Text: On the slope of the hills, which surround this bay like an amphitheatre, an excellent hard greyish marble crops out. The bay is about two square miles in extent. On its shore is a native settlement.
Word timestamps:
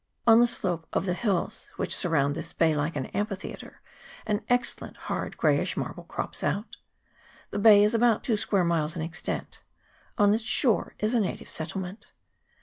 On 0.25 0.39
the 0.39 0.47
slope 0.47 0.87
of 0.93 1.05
the 1.05 1.13
hills, 1.13 1.69
which 1.75 1.95
surround 1.95 2.33
this 2.33 2.53
bay 2.53 2.73
like 2.75 2.95
an 2.95 3.05
amphitheatre, 3.15 3.81
an 4.25 4.41
excellent 4.49 4.97
hard 4.97 5.37
greyish 5.37 5.77
marble 5.77 6.05
crops 6.05 6.43
out. 6.43 6.77
The 7.51 7.59
bay 7.59 7.83
is 7.83 7.93
about 7.93 8.23
two 8.23 8.35
square 8.35 8.63
miles 8.65 8.95
in 8.95 9.03
extent. 9.03 9.61
On 10.17 10.33
its 10.33 10.41
shore 10.41 10.95
is 10.97 11.13
a 11.13 11.19
native 11.19 11.51
settlement. 11.51 12.07